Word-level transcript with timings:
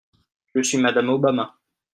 Je 0.55 0.63
suis 0.63 0.79
Mme 0.79 1.09
Obama. 1.09 1.55